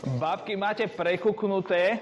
Babky 0.00 0.56
máte 0.56 0.88
prekuknuté, 0.88 2.00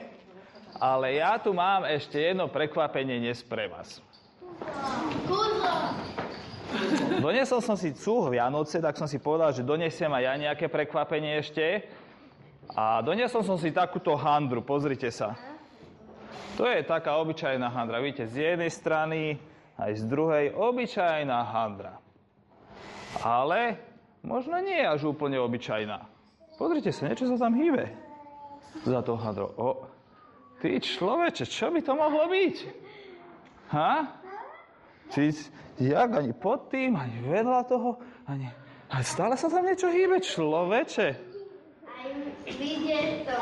ale 0.79 1.19
ja 1.19 1.35
tu 1.43 1.51
mám 1.51 1.83
ešte 1.83 2.31
jedno 2.31 2.47
prekvapenie 2.47 3.19
dnes 3.19 3.43
pre 3.43 3.67
vás. 3.67 3.99
Donesol 7.19 7.59
som 7.59 7.75
si 7.75 7.91
cúh 7.91 8.31
Vianoce, 8.31 8.79
tak 8.79 8.95
som 8.95 9.11
si 9.11 9.19
povedal, 9.19 9.51
že 9.51 9.67
donesiem 9.67 10.15
aj 10.15 10.23
ja 10.23 10.35
nejaké 10.39 10.71
prekvapenie 10.71 11.43
ešte. 11.43 11.91
A 12.71 13.03
doniesol 13.03 13.43
som 13.43 13.59
si 13.59 13.75
takúto 13.75 14.15
handru, 14.15 14.63
pozrite 14.63 15.11
sa. 15.11 15.35
To 16.55 16.71
je 16.71 16.87
taká 16.87 17.19
obyčajná 17.19 17.67
handra. 17.67 17.99
Vidíte, 17.99 18.31
z 18.31 18.55
jednej 18.55 18.71
strany 18.71 19.43
aj 19.75 19.99
z 19.99 20.03
druhej 20.07 20.55
obyčajná 20.55 21.39
handra. 21.51 21.99
Ale 23.27 23.75
možno 24.23 24.63
nie 24.63 24.87
je 24.87 24.87
až 24.87 25.03
úplne 25.11 25.43
obyčajná. 25.43 26.18
Pozrite 26.59 26.91
sa, 26.91 27.07
niečo 27.07 27.31
sa 27.31 27.39
tam 27.39 27.55
hýbe 27.55 27.87
za 28.83 28.99
tou 29.07 29.15
handrou. 29.15 29.55
O, 29.55 29.71
ty 30.59 30.83
človeče, 30.83 31.47
čo 31.47 31.71
by 31.71 31.81
to 31.87 31.93
mohlo 31.95 32.27
byť? 32.27 32.57
Ha? 33.71 33.93
Ty, 35.15 35.23
jak 35.79 36.11
ani 36.19 36.33
pod 36.35 36.67
tým, 36.67 36.99
ani 36.99 37.23
vedľa 37.23 37.61
toho, 37.63 38.03
ani... 38.27 38.51
A 38.91 39.05
stále 39.05 39.37
sa 39.37 39.47
tam 39.47 39.65
niečo 39.69 39.87
hýbe, 39.93 40.19
človeče. 40.19 41.09
To, 43.29 43.37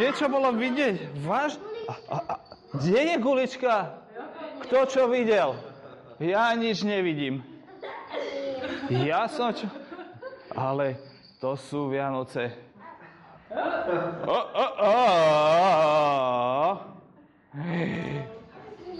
Niečo 0.00 0.26
bolo 0.32 0.50
vidieť. 0.56 0.96
Váž... 1.22 1.60
A, 1.86 1.94
a, 2.08 2.16
a, 2.16 2.34
kde 2.80 3.00
je 3.12 3.16
gulička? 3.20 3.74
Kto 4.66 4.88
čo 4.88 5.02
videl? 5.12 5.52
Ja 6.22 6.54
nič 6.56 6.82
nevidím. 6.82 7.44
Ja 8.88 9.28
som 9.28 9.52
čo... 9.52 9.68
Ale 10.52 10.96
to 11.40 11.56
sú 11.56 11.88
Vianoce. 11.88 12.52
O, 14.24 14.38
o, 14.38 14.66
o, 14.80 14.94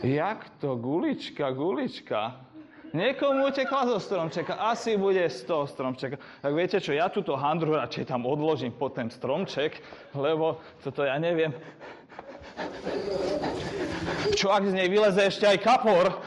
Jak 0.03 0.51
to? 0.61 0.77
Gulička, 0.77 1.51
gulička. 1.51 2.37
Niekomu 2.93 3.49
utekla 3.49 3.87
zo 3.87 4.01
stromčeka. 4.01 4.55
Asi 4.61 5.01
bude 5.01 5.25
z 5.31 5.49
toho 5.49 5.65
stromčeka. 5.65 6.21
Tak 6.45 6.53
viete 6.53 6.77
čo, 6.77 6.93
ja 6.93 7.09
túto 7.09 7.33
handru 7.33 7.73
radšej 7.73 8.05
tam 8.05 8.29
odložím 8.29 8.77
pod 8.77 8.93
ten 8.93 9.09
stromček, 9.09 9.81
lebo 10.13 10.61
toto 10.85 11.01
ja 11.01 11.17
neviem. 11.17 11.57
Čo 14.37 14.53
ak 14.53 14.69
z 14.69 14.77
nej 14.77 14.93
vyleze 14.93 15.25
ešte 15.25 15.49
aj 15.49 15.59
kapor? 15.65 16.21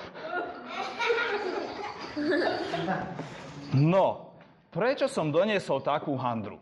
No, 3.78 4.25
prečo 4.76 5.08
som 5.08 5.32
doniesol 5.32 5.80
takú 5.80 6.20
handru? 6.20 6.60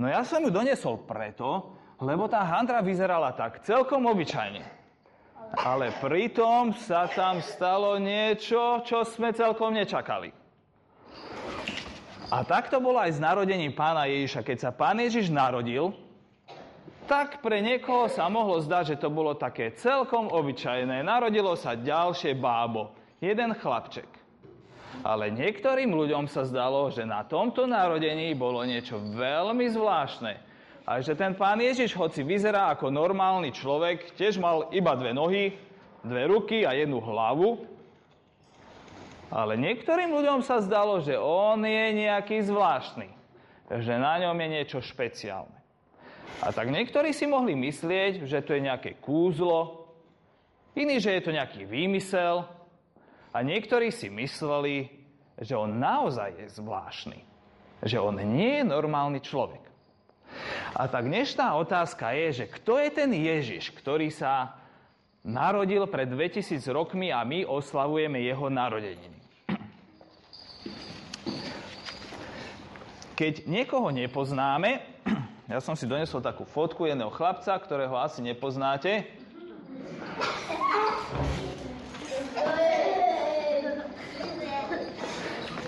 No 0.00 0.08
ja 0.08 0.24
som 0.24 0.40
ju 0.40 0.48
doniesol 0.48 1.04
preto, 1.04 1.76
lebo 2.00 2.24
tá 2.24 2.40
handra 2.40 2.80
vyzerala 2.80 3.36
tak 3.36 3.60
celkom 3.62 4.08
obyčajne. 4.08 4.64
Ale 5.54 5.94
pritom 6.02 6.74
sa 6.74 7.06
tam 7.06 7.38
stalo 7.44 8.00
niečo, 8.00 8.82
čo 8.82 9.06
sme 9.06 9.30
celkom 9.30 9.70
nečakali. 9.76 10.32
A 12.32 12.42
tak 12.42 12.66
to 12.72 12.82
bolo 12.82 12.98
aj 12.98 13.14
s 13.14 13.22
narodením 13.22 13.70
pána 13.70 14.10
Ježiša. 14.10 14.42
Keď 14.42 14.56
sa 14.58 14.70
pán 14.74 14.98
Ježiš 14.98 15.30
narodil, 15.30 15.94
tak 17.06 17.44
pre 17.44 17.60
niekoho 17.60 18.10
sa 18.10 18.26
mohlo 18.26 18.58
zdať, 18.58 18.96
že 18.96 19.00
to 19.04 19.12
bolo 19.12 19.36
také 19.36 19.76
celkom 19.76 20.32
obyčajné. 20.32 21.04
Narodilo 21.04 21.54
sa 21.54 21.76
ďalšie 21.78 22.34
bábo, 22.34 22.96
jeden 23.22 23.54
chlapček. 23.54 24.23
Ale 25.02 25.32
niektorým 25.34 25.90
ľuďom 25.90 26.30
sa 26.30 26.46
zdalo, 26.46 26.92
že 26.92 27.02
na 27.02 27.26
tomto 27.26 27.66
narodení 27.66 28.36
bolo 28.38 28.62
niečo 28.62 29.00
veľmi 29.00 29.66
zvláštne. 29.72 30.38
A 30.84 31.00
že 31.00 31.16
ten 31.16 31.32
pán 31.32 31.58
Ježiš, 31.58 31.96
hoci 31.96 32.20
vyzerá 32.20 32.68
ako 32.70 32.92
normálny 32.92 33.50
človek, 33.56 34.14
tiež 34.20 34.36
mal 34.36 34.68
iba 34.68 34.92
dve 34.94 35.16
nohy, 35.16 35.56
dve 36.04 36.22
ruky 36.28 36.68
a 36.68 36.76
jednu 36.76 37.00
hlavu. 37.00 37.64
Ale 39.32 39.56
niektorým 39.56 40.12
ľuďom 40.12 40.44
sa 40.44 40.60
zdalo, 40.60 41.00
že 41.00 41.16
on 41.16 41.64
je 41.64 41.84
nejaký 42.04 42.44
zvláštny. 42.44 43.08
Že 43.72 43.94
na 43.96 44.20
ňom 44.28 44.36
je 44.36 44.48
niečo 44.60 44.78
špeciálne. 44.84 45.56
A 46.44 46.52
tak 46.52 46.68
niektorí 46.68 47.16
si 47.16 47.24
mohli 47.24 47.56
myslieť, 47.56 48.28
že 48.28 48.44
to 48.44 48.52
je 48.52 48.66
nejaké 48.68 49.00
kúzlo, 49.00 49.88
iní, 50.76 51.00
že 51.00 51.16
je 51.16 51.22
to 51.24 51.32
nejaký 51.32 51.64
výmysel, 51.64 52.44
a 53.34 53.42
niektorí 53.42 53.90
si 53.90 54.06
mysleli, 54.06 54.86
že 55.34 55.58
on 55.58 55.82
naozaj 55.82 56.38
je 56.38 56.46
zvláštny. 56.54 57.18
Že 57.82 57.98
on 57.98 58.16
nie 58.22 58.62
je 58.62 58.64
normálny 58.64 59.18
človek. 59.18 59.60
A 60.74 60.86
tak 60.86 61.10
dnešná 61.10 61.58
otázka 61.58 62.14
je, 62.14 62.42
že 62.42 62.44
kto 62.46 62.78
je 62.78 62.90
ten 62.94 63.10
Ježiš, 63.10 63.74
ktorý 63.74 64.14
sa 64.14 64.54
narodil 65.26 65.82
pred 65.90 66.06
2000 66.06 66.62
rokmi 66.70 67.10
a 67.10 67.26
my 67.26 67.42
oslavujeme 67.42 68.22
jeho 68.22 68.46
narodeniny. 68.46 69.18
Keď 73.14 73.46
niekoho 73.46 73.94
nepoznáme, 73.94 74.82
ja 75.52 75.58
som 75.62 75.78
si 75.78 75.86
donesol 75.86 76.18
takú 76.22 76.42
fotku 76.46 76.86
jedného 76.86 77.14
chlapca, 77.14 77.54
ktorého 77.54 77.94
asi 77.98 78.22
nepoznáte. 78.22 79.06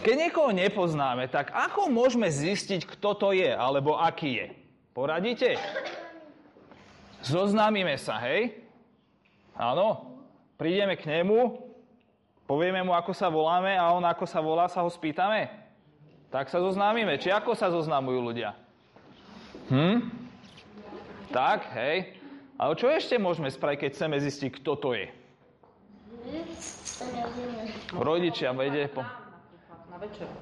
Keď 0.06 0.14
niekoho 0.14 0.54
nepoznáme, 0.54 1.26
tak 1.26 1.50
ako 1.50 1.90
môžeme 1.90 2.30
zistiť, 2.30 2.86
kto 2.86 3.18
to 3.18 3.28
je, 3.34 3.50
alebo 3.50 3.98
aký 3.98 4.38
je? 4.38 4.46
Poradíte? 4.94 5.58
Zoznámime 7.26 7.98
sa, 7.98 8.22
hej? 8.22 8.54
Áno? 9.58 10.14
Prídeme 10.54 10.94
k 10.94 11.10
nemu, 11.10 11.58
povieme 12.46 12.86
mu, 12.86 12.94
ako 12.94 13.10
sa 13.10 13.26
voláme 13.26 13.74
a 13.74 13.90
on, 13.90 14.06
ako 14.06 14.30
sa 14.30 14.38
volá, 14.38 14.70
sa 14.70 14.86
ho 14.86 14.90
spýtame? 14.94 15.50
Tak 16.30 16.54
sa 16.54 16.62
zoznámime. 16.62 17.18
Či 17.18 17.34
ako 17.34 17.58
sa 17.58 17.66
zoznamujú 17.74 18.30
ľudia? 18.30 18.54
Hm? 19.74 20.06
Tak, 21.34 21.66
hej. 21.74 22.14
Ale 22.54 22.78
čo 22.78 22.86
ešte 22.86 23.18
môžeme 23.18 23.50
spraviť, 23.50 23.78
keď 23.82 23.90
chceme 23.90 24.16
zistiť, 24.22 24.50
kto 24.62 24.72
to 24.78 24.94
je? 24.94 25.10
Rodičia 27.90 28.54
vedie 28.54 28.86
po... 28.86 29.02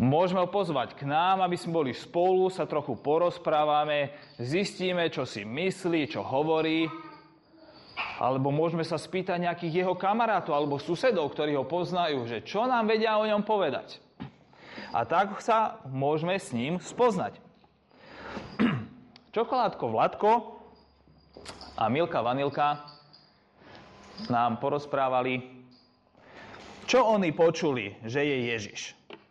Môžeme 0.01 0.43
ho 0.43 0.49
pozvať 0.51 0.99
k 0.99 1.07
nám, 1.07 1.43
aby 1.43 1.55
sme 1.55 1.85
boli 1.85 1.93
spolu, 1.95 2.51
sa 2.51 2.67
trochu 2.67 2.99
porozprávame, 2.99 4.11
zistíme, 4.37 5.07
čo 5.11 5.23
si 5.23 5.47
myslí, 5.47 6.11
čo 6.11 6.27
hovorí. 6.27 6.91
Alebo 8.19 8.51
môžeme 8.51 8.83
sa 8.83 8.99
spýtať 8.99 9.39
nejakých 9.39 9.87
jeho 9.87 9.95
kamarátov 9.95 10.55
alebo 10.55 10.83
susedov, 10.83 11.31
ktorí 11.35 11.55
ho 11.55 11.67
poznajú, 11.67 12.27
že 12.27 12.43
čo 12.43 12.67
nám 12.67 12.91
vedia 12.91 13.19
o 13.19 13.27
ňom 13.27 13.47
povedať. 13.47 14.03
A 14.95 15.07
tak 15.07 15.39
sa 15.43 15.83
môžeme 15.87 16.39
s 16.39 16.55
ním 16.55 16.79
spoznať. 16.79 17.39
Čokoládko 19.35 19.85
Vladko 19.91 20.31
a 21.75 21.91
Milka 21.91 22.23
Vanilka 22.23 22.87
nám 24.31 24.63
porozprávali, 24.63 25.43
čo 26.87 27.03
oni 27.03 27.35
počuli, 27.35 27.99
že 28.07 28.23
je 28.23 28.37
Ježiš. 28.55 28.81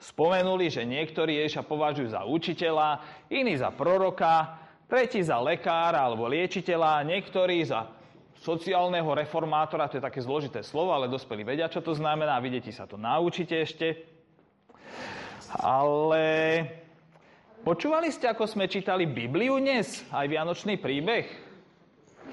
Spomenuli, 0.04 0.68
že 0.68 0.84
niektorí 0.84 1.40
Ježiša 1.40 1.64
považujú 1.64 2.12
za 2.12 2.28
učiteľa, 2.28 3.00
iní 3.32 3.56
za 3.56 3.72
proroka, 3.72 4.60
tretí 4.92 5.24
za 5.24 5.40
lekára 5.40 6.04
alebo 6.04 6.28
liečiteľa, 6.28 7.08
niektorí 7.08 7.64
za 7.64 7.88
sociálneho 8.44 9.08
reformátora, 9.16 9.88
to 9.88 10.04
je 10.04 10.04
také 10.04 10.20
zložité 10.20 10.60
slovo, 10.60 10.92
ale 10.92 11.08
dospelí 11.08 11.48
vedia, 11.48 11.72
čo 11.72 11.80
to 11.80 11.96
znamená, 11.96 12.36
vy 12.44 12.60
deti 12.60 12.76
sa 12.76 12.84
to 12.84 13.00
naučíte 13.00 13.56
ešte. 13.64 14.04
Ale 15.56 16.26
počúvali 17.64 18.12
ste, 18.12 18.28
ako 18.28 18.44
sme 18.44 18.68
čítali 18.68 19.08
Bibliu 19.08 19.56
dnes, 19.64 20.04
aj 20.12 20.28
Vianočný 20.28 20.84
príbeh? 20.84 21.26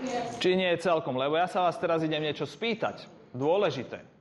Yes. 0.03 0.43
Či 0.43 0.59
nie 0.59 0.75
celkom, 0.83 1.15
lebo 1.15 1.39
ja 1.39 1.47
sa 1.47 1.71
vás 1.71 1.79
teraz 1.79 2.03
idem 2.03 2.25
niečo 2.25 2.49
spýtať. 2.49 3.07
Dôležité. 3.31 4.20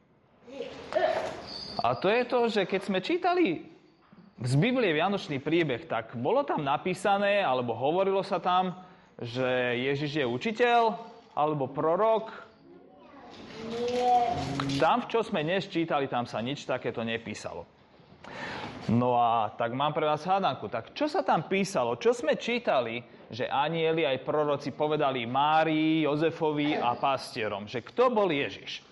A 1.79 1.95
to 1.95 2.11
je 2.11 2.23
to, 2.27 2.39
že 2.51 2.61
keď 2.67 2.81
sme 2.83 2.99
čítali 2.99 3.63
z 4.39 4.53
Biblie 4.59 4.91
Vianočný 4.91 5.39
príbeh, 5.39 5.87
tak 5.87 6.15
bolo 6.19 6.43
tam 6.43 6.63
napísané, 6.63 7.39
alebo 7.43 7.75
hovorilo 7.75 8.23
sa 8.23 8.39
tam, 8.39 8.75
že 9.19 9.79
Ježiš 9.79 10.23
je 10.23 10.25
učiteľ, 10.27 10.95
alebo 11.35 11.71
prorok. 11.71 12.31
Tam, 14.79 15.03
v 15.03 15.09
čo 15.11 15.19
sme 15.23 15.43
dnes 15.43 15.67
čítali, 15.67 16.07
tam 16.07 16.23
sa 16.27 16.39
nič 16.39 16.63
takéto 16.63 17.03
nepísalo. 17.03 17.67
No 18.89 19.19
a 19.21 19.53
tak 19.53 19.75
mám 19.75 19.93
pre 19.93 20.07
vás 20.07 20.25
hádanku. 20.25 20.65
Tak 20.71 20.97
čo 20.97 21.05
sa 21.05 21.21
tam 21.21 21.45
písalo? 21.45 21.99
Čo 22.01 22.15
sme 22.15 22.39
čítali, 22.39 23.03
že 23.29 23.45
anieli 23.45 24.01
aj 24.07 24.25
proroci 24.25 24.73
povedali 24.73 25.29
Márii, 25.29 26.09
Jozefovi 26.09 26.73
a 26.73 26.97
pastierom? 26.97 27.69
Že 27.69 27.79
kto 27.85 28.03
bol 28.09 28.27
Ježiš? 28.33 28.88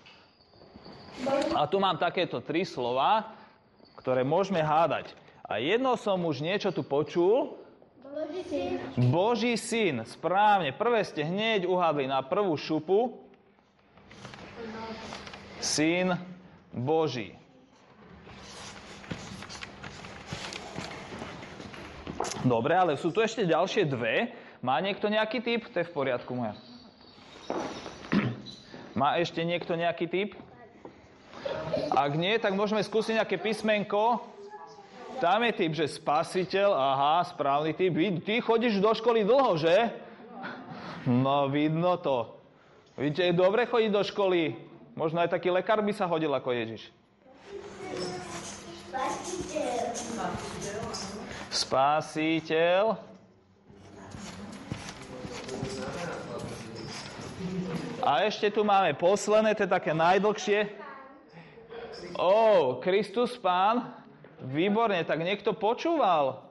A 1.54 1.66
tu 1.66 1.82
mám 1.82 1.98
takéto 1.98 2.38
tri 2.38 2.62
slova, 2.62 3.34
ktoré 3.98 4.22
môžeme 4.22 4.62
hádať. 4.62 5.12
A 5.48 5.58
jedno 5.58 5.96
som 5.96 6.20
už 6.22 6.44
niečo 6.44 6.70
tu 6.70 6.84
počul, 6.84 7.58
Boží 8.98 9.54
syn, 9.54 10.02
správne. 10.02 10.74
Prvé 10.74 11.06
ste 11.06 11.22
hneď 11.22 11.70
uhádli 11.70 12.10
na 12.10 12.18
prvú 12.20 12.58
šupu. 12.58 13.14
Syn 15.62 16.18
Boží. 16.74 17.38
Dobre, 22.42 22.74
ale 22.74 22.94
sú 22.98 23.10
tu 23.10 23.22
ešte 23.22 23.46
ďalšie 23.46 23.86
dve. 23.86 24.34
Má 24.62 24.78
niekto 24.82 25.06
nejaký 25.10 25.42
typ? 25.42 25.70
To 25.70 25.82
je 25.82 25.86
v 25.86 25.94
poriadku 25.94 26.34
moja. 26.34 26.54
Má 29.00 29.18
ešte 29.22 29.42
niekto 29.46 29.78
nejaký 29.78 30.06
typ? 30.10 30.30
Ak 31.88 32.12
nie, 32.16 32.36
tak 32.36 32.52
môžeme 32.52 32.84
skúsiť 32.84 33.20
nejaké 33.20 33.36
písmenko. 33.40 34.20
Tam 35.18 35.42
je 35.42 35.52
typ, 35.56 35.72
že 35.74 35.90
spasiteľ, 35.90 36.70
aha, 36.70 37.26
správny 37.26 37.74
typ. 37.74 37.96
Ty 38.22 38.34
chodíš 38.38 38.78
do 38.78 38.92
školy 38.94 39.26
dlho, 39.26 39.58
že? 39.58 39.90
No, 41.08 41.48
vidno 41.50 41.98
to. 41.98 42.38
Vidíte, 42.94 43.30
je 43.30 43.34
dobre 43.34 43.66
chodiť 43.66 43.90
do 43.90 44.02
školy. 44.04 44.54
Možno 44.94 45.22
aj 45.22 45.34
taký 45.34 45.50
lekár 45.50 45.82
by 45.82 45.92
sa 45.94 46.06
hodil 46.06 46.30
ako 46.34 46.54
Ježiš. 46.54 46.90
Spasiteľ. 51.50 52.98
A 58.02 58.24
ešte 58.24 58.48
tu 58.54 58.62
máme 58.62 58.94
posledné, 58.94 59.54
to 59.58 59.66
je 59.66 59.70
také 59.70 59.92
najdlhšie. 59.92 60.87
Oh, 62.18 62.82
Kristus 62.82 63.38
Pán. 63.38 63.94
Výborne, 64.42 65.06
tak 65.06 65.22
niekto 65.22 65.54
počúval. 65.54 66.42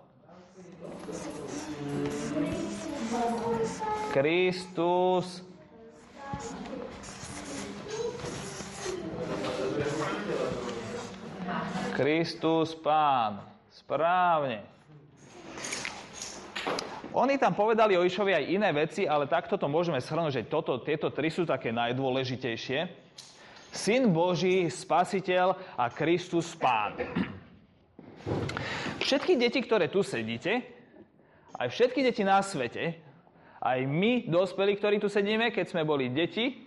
Kristus. 4.16 5.44
Kristus 12.00 12.72
Pán. 12.80 13.44
Správne. 13.68 14.64
Oni 17.12 17.36
tam 17.36 17.52
povedali 17.52 18.00
o 18.00 18.08
Išovi 18.08 18.32
aj 18.32 18.46
iné 18.48 18.70
veci, 18.72 19.04
ale 19.04 19.28
takto 19.28 19.60
to 19.60 19.68
môžeme 19.68 20.00
shrnúť, 20.00 20.32
že 20.32 20.48
toto, 20.48 20.80
tieto 20.80 21.12
tri 21.12 21.28
sú 21.28 21.44
také 21.44 21.76
najdôležitejšie. 21.76 23.08
Syn 23.78 24.10
Boží, 24.10 24.66
Spasiteľ 24.74 25.54
a 25.78 25.86
Kristus 25.94 26.58
Pán. 26.58 26.98
Všetky 28.98 29.38
deti, 29.38 29.62
ktoré 29.62 29.86
tu 29.86 30.02
sedíte, 30.02 30.66
aj 31.54 31.70
všetky 31.70 32.02
deti 32.02 32.26
na 32.26 32.42
svete, 32.42 32.98
aj 33.62 33.80
my, 33.86 34.26
dospelí, 34.26 34.82
ktorí 34.82 34.98
tu 34.98 35.06
sedíme, 35.06 35.54
keď 35.54 35.70
sme 35.70 35.86
boli 35.86 36.10
deti, 36.10 36.66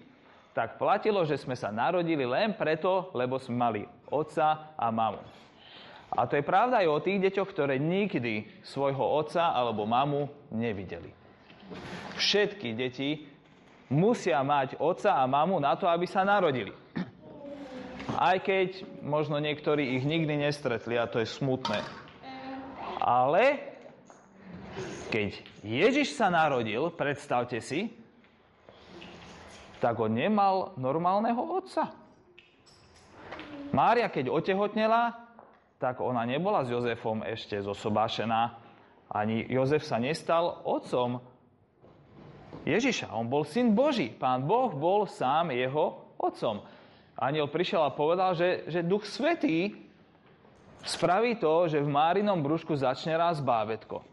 tak 0.54 0.78
platilo, 0.78 1.26
že 1.26 1.34
sme 1.34 1.58
sa 1.58 1.74
narodili 1.74 2.22
len 2.22 2.54
preto, 2.54 3.10
lebo 3.10 3.42
sme 3.42 3.58
mali 3.58 3.82
otca 4.06 4.74
a 4.78 4.86
mamu. 4.94 5.22
A 6.14 6.26
to 6.30 6.38
je 6.38 6.46
pravda 6.46 6.82
aj 6.82 6.88
o 6.90 7.02
tých 7.02 7.22
deťoch, 7.22 7.50
ktoré 7.50 7.78
nikdy 7.78 8.46
svojho 8.62 9.02
otca 9.02 9.50
alebo 9.50 9.82
mamu 9.86 10.30
nevideli. 10.50 11.10
Všetky 12.18 12.74
deti 12.74 13.26
musia 13.90 14.42
mať 14.42 14.78
otca 14.78 15.18
a 15.18 15.26
mamu 15.26 15.58
na 15.58 15.74
to, 15.78 15.86
aby 15.86 16.06
sa 16.06 16.26
narodili. 16.26 16.79
Aj 18.20 18.36
keď 18.36 18.84
možno 19.00 19.40
niektorí 19.40 19.96
ich 19.96 20.04
nikdy 20.04 20.44
nestretli 20.44 21.00
a 21.00 21.08
to 21.08 21.24
je 21.24 21.28
smutné. 21.28 21.80
Ale 23.00 23.64
keď 25.08 25.40
Ježiš 25.64 26.20
sa 26.20 26.28
narodil, 26.28 26.92
predstavte 26.92 27.64
si, 27.64 27.88
tak 29.80 29.96
on 29.96 30.12
nemal 30.12 30.76
normálneho 30.76 31.40
otca. 31.40 31.96
Mária, 33.72 34.12
keď 34.12 34.28
otehotnela, 34.28 35.16
tak 35.80 36.04
ona 36.04 36.28
nebola 36.28 36.68
s 36.68 36.76
Jozefom 36.76 37.24
ešte 37.24 37.56
zosobášená. 37.64 38.60
Ani 39.08 39.48
Jozef 39.48 39.80
sa 39.80 39.96
nestal 39.96 40.60
otcom 40.68 41.24
Ježiša. 42.68 43.16
On 43.16 43.24
bol 43.24 43.48
syn 43.48 43.72
Boží. 43.72 44.12
Pán 44.12 44.44
Boh 44.44 44.68
bol 44.76 45.08
sám 45.08 45.56
jeho 45.56 46.12
otcom. 46.20 46.60
Aniel 47.18 47.50
prišiel 47.50 47.82
a 47.82 47.94
povedal, 47.94 48.34
že, 48.34 48.68
že 48.70 48.86
Duch 48.86 49.04
Svetý 49.06 49.74
spraví 50.84 51.36
to, 51.36 51.68
že 51.68 51.82
v 51.82 51.88
Márinom 51.90 52.40
brúšku 52.40 52.76
začne 52.76 53.16
raz 53.16 53.40
bábetko. 53.42 54.04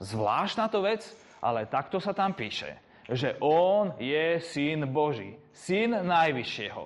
Zvláštna 0.00 0.68
to 0.68 0.82
vec, 0.82 1.04
ale 1.44 1.68
takto 1.68 2.00
sa 2.00 2.16
tam 2.16 2.32
píše, 2.32 2.76
že 3.10 3.36
on 3.40 3.92
je 4.00 4.40
syn 4.40 4.88
Boží, 4.88 5.36
syn 5.52 5.92
Najvyššieho. 6.04 6.84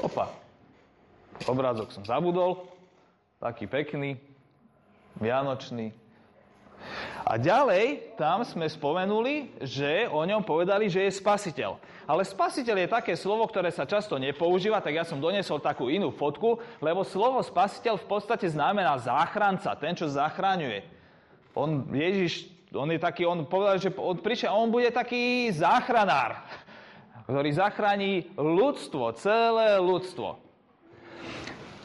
Opa, 0.00 0.32
obrázok 1.44 1.92
som 1.92 2.06
zabudol, 2.06 2.64
taký 3.42 3.68
pekný, 3.68 4.16
vianočný. 5.18 5.92
A 7.30 7.38
ďalej 7.38 8.18
tam 8.18 8.42
sme 8.42 8.66
spomenuli, 8.66 9.54
že 9.62 10.10
o 10.10 10.26
ňom 10.26 10.42
povedali, 10.42 10.90
že 10.90 11.06
je 11.06 11.14
spasiteľ. 11.22 11.78
Ale 12.02 12.26
spasiteľ 12.26 12.74
je 12.74 12.90
také 12.90 13.14
slovo, 13.14 13.46
ktoré 13.46 13.70
sa 13.70 13.86
často 13.86 14.18
nepoužíva, 14.18 14.82
tak 14.82 14.98
ja 14.98 15.06
som 15.06 15.22
donesol 15.22 15.62
takú 15.62 15.86
inú 15.86 16.10
fotku, 16.10 16.58
lebo 16.82 17.06
slovo 17.06 17.38
spasiteľ 17.38 18.02
v 18.02 18.06
podstate 18.10 18.50
znamená 18.50 18.98
záchranca, 18.98 19.78
ten, 19.78 19.94
čo 19.94 20.10
zachraňuje. 20.10 20.82
On, 21.54 21.86
Ježiš, 21.94 22.50
on 22.74 22.90
je 22.90 22.98
taký, 22.98 23.22
on 23.22 23.46
povedal, 23.46 23.78
že 23.78 23.94
on 23.94 24.18
prišiel, 24.18 24.50
on 24.50 24.74
bude 24.74 24.90
taký 24.90 25.54
záchranár, 25.54 26.34
ktorý 27.30 27.50
zachráni 27.54 28.26
ľudstvo, 28.34 29.14
celé 29.14 29.78
ľudstvo. 29.78 30.49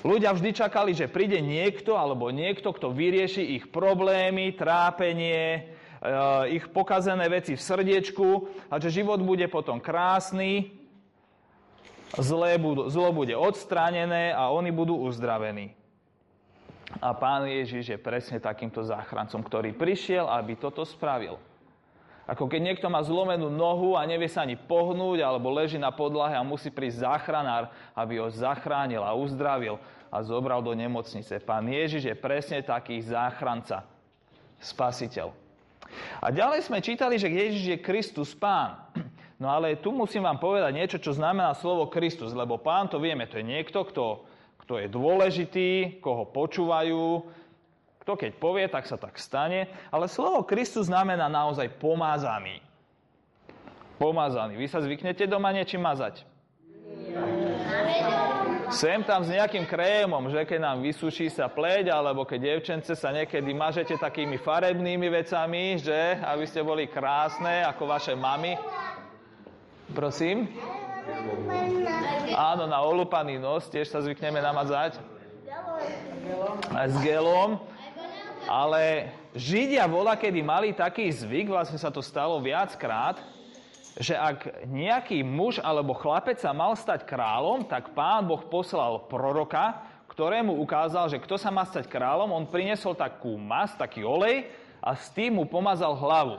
Ľudia 0.06 0.38
vždy 0.38 0.54
čakali, 0.54 0.94
že 0.94 1.10
príde 1.10 1.42
niekto 1.42 1.98
alebo 1.98 2.30
niekto, 2.30 2.70
kto 2.70 2.94
vyrieši 2.94 3.58
ich 3.58 3.66
problémy, 3.74 4.54
trápenie, 4.54 5.66
eh, 5.66 6.54
ich 6.54 6.70
pokazené 6.70 7.26
veci 7.26 7.58
v 7.58 7.66
srdiečku 7.66 8.30
a 8.70 8.78
že 8.78 8.94
život 8.94 9.18
bude 9.26 9.50
potom 9.50 9.82
krásny, 9.82 10.70
zlé 12.22 12.62
zlo 12.94 13.10
bude 13.10 13.34
odstránené 13.34 14.30
a 14.30 14.54
oni 14.54 14.70
budú 14.70 14.94
uzdravení. 15.10 15.74
A 17.02 17.18
pán 17.18 17.50
Ježiš 17.50 17.98
je 17.98 18.00
presne 18.00 18.38
takýmto 18.38 18.86
záchrancom, 18.86 19.42
ktorý 19.42 19.74
prišiel, 19.74 20.30
aby 20.30 20.54
toto 20.54 20.86
spravil. 20.86 21.42
Ako 22.26 22.50
keď 22.50 22.62
niekto 22.74 22.88
má 22.90 23.06
zlomenú 23.06 23.54
nohu 23.54 23.94
a 23.94 24.02
nevie 24.10 24.26
sa 24.26 24.42
ani 24.42 24.58
pohnúť, 24.58 25.22
alebo 25.22 25.54
leží 25.54 25.78
na 25.78 25.94
podlahe 25.94 26.34
a 26.34 26.42
musí 26.42 26.74
prísť 26.74 27.06
záchranár, 27.06 27.70
aby 27.94 28.18
ho 28.18 28.28
zachránil 28.34 29.06
a 29.06 29.14
uzdravil 29.14 29.78
a 30.10 30.18
zobral 30.26 30.66
do 30.66 30.74
nemocnice. 30.74 31.38
Pán 31.46 31.70
Ježiš 31.70 32.10
je 32.10 32.16
presne 32.18 32.66
taký 32.66 32.98
záchranca, 32.98 33.86
spasiteľ. 34.58 35.30
A 36.18 36.34
ďalej 36.34 36.66
sme 36.66 36.82
čítali, 36.82 37.22
že 37.22 37.30
Ježiš 37.30 37.64
je 37.78 37.78
Kristus 37.86 38.34
Pán. 38.34 38.90
No 39.36 39.52
ale 39.52 39.78
tu 39.78 39.92
musím 39.92 40.24
vám 40.24 40.40
povedať 40.40 40.72
niečo, 40.72 40.98
čo 40.98 41.12
znamená 41.12 41.54
slovo 41.54 41.92
Kristus, 41.92 42.32
lebo 42.32 42.58
Pán 42.58 42.90
to 42.90 42.98
vieme, 42.98 43.28
to 43.30 43.38
je 43.38 43.46
niekto, 43.46 43.84
kto, 43.86 44.24
kto 44.66 44.74
je 44.82 44.88
dôležitý, 44.88 45.70
koho 46.02 46.26
počúvajú, 46.26 47.28
kto 48.06 48.14
keď 48.14 48.32
povie, 48.38 48.70
tak 48.70 48.86
sa 48.86 49.02
tak 49.02 49.18
stane. 49.18 49.66
Ale 49.90 50.06
slovo 50.06 50.46
Kristus 50.46 50.94
znamená 50.94 51.26
naozaj 51.26 51.74
pomázaný. 51.82 52.62
Pomázaný. 53.98 54.62
Vy 54.62 54.70
sa 54.70 54.78
zvyknete 54.86 55.26
doma 55.26 55.50
niečím 55.50 55.82
mazať? 55.82 56.22
sem 58.76 59.00
tam 59.06 59.24
s 59.24 59.30
nejakým 59.30 59.66
krémom, 59.70 60.28
že 60.30 60.42
keď 60.44 60.60
nám 60.60 60.78
vysuší 60.82 61.30
sa 61.30 61.48
pleť, 61.48 61.94
alebo 61.94 62.26
keď 62.26 62.60
devčence 62.60 62.92
sa 62.98 63.10
niekedy 63.14 63.54
mažete 63.54 63.96
takými 63.96 64.42
farebnými 64.42 65.08
vecami, 65.10 65.80
že 65.80 66.20
aby 66.20 66.44
ste 66.50 66.66
boli 66.66 66.90
krásne 66.90 67.64
ako 67.66 67.84
vaše 67.86 68.14
mamy. 68.18 68.58
Prosím? 69.94 70.50
Áno, 72.34 72.66
na 72.66 72.82
olupaný 72.82 73.38
nos 73.38 73.70
tiež 73.70 73.88
sa 73.88 74.02
zvykneme 74.02 74.42
namazať. 74.42 74.98
S 76.74 76.96
gelom. 77.06 77.62
Ale 78.46 79.10
Židia 79.34 79.90
vola, 79.90 80.14
kedy 80.14 80.46
mali 80.46 80.70
taký 80.70 81.10
zvyk, 81.10 81.50
vlastne 81.50 81.82
sa 81.82 81.90
to 81.90 82.06
stalo 82.06 82.38
viackrát, 82.38 83.18
že 83.98 84.14
ak 84.14 84.70
nejaký 84.70 85.26
muž 85.26 85.58
alebo 85.58 85.98
chlapec 85.98 86.38
sa 86.38 86.54
mal 86.54 86.78
stať 86.78 87.10
kráľom, 87.10 87.66
tak 87.66 87.98
pán 87.98 88.30
Boh 88.30 88.46
poslal 88.46 89.10
proroka, 89.10 89.82
ktorému 90.14 90.62
ukázal, 90.62 91.10
že 91.10 91.18
kto 91.26 91.42
sa 91.42 91.50
má 91.50 91.66
stať 91.66 91.90
kráľom, 91.90 92.30
on 92.30 92.46
priniesol 92.46 92.94
takú 92.94 93.34
mas, 93.34 93.74
taký 93.74 94.06
olej 94.06 94.46
a 94.78 94.94
s 94.94 95.10
tým 95.10 95.42
mu 95.42 95.50
pomazal 95.50 95.98
hlavu. 95.98 96.38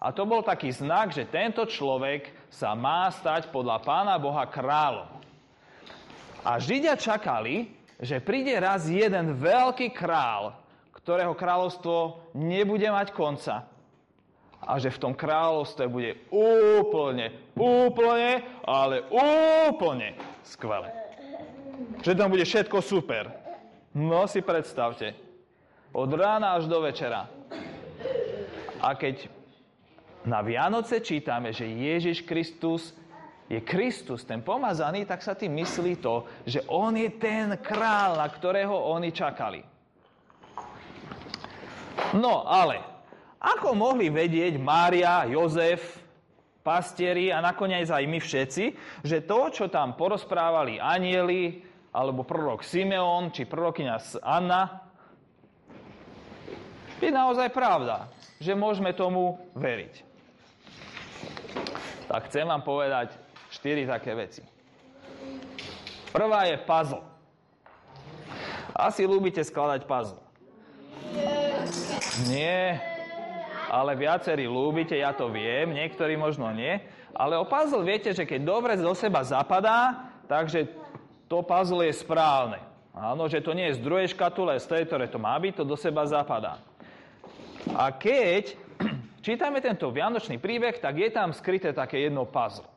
A 0.00 0.10
to 0.16 0.24
bol 0.24 0.40
taký 0.40 0.72
znak, 0.72 1.12
že 1.12 1.28
tento 1.28 1.68
človek 1.68 2.32
sa 2.48 2.72
má 2.72 3.04
stať 3.12 3.52
podľa 3.52 3.84
pána 3.84 4.16
Boha 4.16 4.48
kráľom. 4.48 5.12
A 6.40 6.56
Židia 6.56 6.96
čakali, 6.96 7.68
že 8.00 8.16
príde 8.24 8.56
raz 8.56 8.88
jeden 8.88 9.36
veľký 9.36 9.92
král, 9.92 10.63
ktorého 11.04 11.36
kráľovstvo 11.36 12.32
nebude 12.32 12.88
mať 12.88 13.12
konca 13.12 13.68
a 14.64 14.80
že 14.80 14.88
v 14.88 15.02
tom 15.04 15.12
kráľovstve 15.12 15.84
bude 15.84 16.16
úplne, 16.32 17.52
úplne, 17.52 18.40
ale 18.64 19.04
úplne 19.68 20.16
skvelé. 20.40 20.88
Že 22.00 22.16
tam 22.16 22.32
bude 22.32 22.48
všetko 22.48 22.80
super. 22.80 23.28
No 23.92 24.24
si 24.24 24.40
predstavte. 24.40 25.12
Od 25.92 26.08
rána 26.08 26.56
až 26.56 26.66
do 26.66 26.80
večera. 26.80 27.28
A 28.80 28.96
keď 28.96 29.28
na 30.24 30.40
Vianoce 30.40 31.04
čítame, 31.04 31.52
že 31.52 31.68
Ježiš 31.68 32.24
Kristus 32.24 32.96
je 33.44 33.60
Kristus, 33.60 34.24
ten 34.24 34.40
pomazaný, 34.40 35.04
tak 35.04 35.20
sa 35.20 35.36
tým 35.36 35.52
myslí 35.60 36.00
to, 36.00 36.24
že 36.48 36.64
on 36.72 36.96
je 36.96 37.12
ten 37.12 37.52
král, 37.60 38.16
na 38.16 38.24
ktorého 38.24 38.72
oni 38.72 39.12
čakali. 39.12 39.73
No 42.12 42.44
ale, 42.44 42.84
ako 43.40 43.72
mohli 43.72 44.12
vedieť 44.12 44.60
Mária, 44.60 45.24
Jozef, 45.24 46.04
pastieri 46.64 47.28
a 47.28 47.44
nakoniec 47.44 47.92
aj 47.92 48.04
my 48.08 48.18
všetci, 48.20 48.64
že 49.04 49.24
to, 49.28 49.52
čo 49.52 49.64
tam 49.68 49.96
porozprávali 49.96 50.80
anieli, 50.80 51.60
alebo 51.92 52.24
prorok 52.24 52.64
Simeon, 52.64 53.28
či 53.30 53.44
prorokyňa 53.44 53.96
Anna, 54.24 54.62
je 57.04 57.12
naozaj 57.12 57.52
pravda, 57.52 58.08
že 58.40 58.56
môžeme 58.56 58.96
tomu 58.96 59.36
veriť. 59.52 59.94
Tak 62.08 62.32
chcem 62.32 62.48
vám 62.48 62.64
povedať 62.64 63.12
štyri 63.52 63.84
také 63.84 64.16
veci. 64.16 64.40
Prvá 66.16 66.48
je 66.48 66.56
puzzle. 66.64 67.04
Asi 68.72 69.04
ľúbite 69.04 69.44
skladať 69.44 69.84
puzzle. 69.84 70.23
Nie, 72.22 72.78
ale 73.66 73.98
viacerí 73.98 74.46
ľúbite, 74.46 74.94
ja 74.94 75.10
to 75.10 75.26
viem, 75.26 75.74
niektorí 75.74 76.14
možno 76.14 76.46
nie. 76.54 76.78
Ale 77.10 77.34
o 77.34 77.46
puzzle 77.46 77.82
viete, 77.82 78.14
že 78.14 78.22
keď 78.22 78.40
dobre 78.46 78.72
do 78.78 78.94
seba 78.94 79.26
zapadá, 79.26 80.10
takže 80.30 80.70
to 81.26 81.42
puzzle 81.42 81.82
je 81.82 81.94
správne. 81.94 82.62
Áno, 82.94 83.26
že 83.26 83.42
to 83.42 83.50
nie 83.50 83.74
je 83.74 83.78
z 83.78 83.84
druhej 83.84 84.06
škatule, 84.14 84.54
z 84.62 84.66
tej, 84.70 84.82
ktoré 84.86 85.10
to 85.10 85.18
má 85.18 85.34
byť, 85.34 85.52
to 85.58 85.64
do 85.66 85.74
seba 85.74 86.06
zapadá. 86.06 86.62
A 87.74 87.90
keď 87.90 88.54
čítame 89.26 89.58
tento 89.58 89.90
vianočný 89.90 90.38
príbeh, 90.38 90.78
tak 90.78 90.94
je 91.02 91.10
tam 91.10 91.34
skryté 91.34 91.74
také 91.74 92.06
jedno 92.06 92.22
puzzle. 92.30 92.70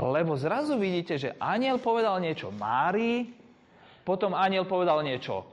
Lebo 0.00 0.34
zrazu 0.34 0.80
vidíte, 0.80 1.20
že 1.20 1.36
aniel 1.36 1.76
povedal 1.76 2.18
niečo 2.18 2.48
Márii, 2.50 3.30
potom 4.02 4.32
aniel 4.32 4.64
povedal 4.64 5.04
niečo 5.04 5.44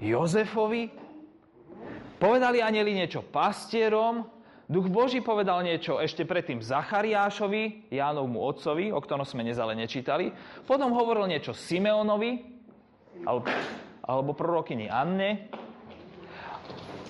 Jozefovi, 0.00 1.11
povedali 2.22 2.62
anieli 2.62 2.94
niečo 2.94 3.26
pastierom, 3.26 4.22
Duch 4.70 4.86
Boží 4.86 5.18
povedal 5.18 5.66
niečo 5.66 5.98
ešte 5.98 6.22
predtým 6.22 6.62
Zachariášovi, 6.62 7.90
Jánovmu 7.90 8.38
otcovi, 8.38 8.94
o 8.94 9.02
ktorom 9.02 9.26
sme 9.26 9.42
nezale 9.42 9.74
nečítali. 9.74 10.30
Potom 10.62 10.94
hovoril 10.94 11.26
niečo 11.26 11.50
Simeonovi, 11.50 12.40
alebo, 13.26 13.44
alebo 14.06 14.30
prorokyni 14.32 14.86
Anne. 14.86 15.50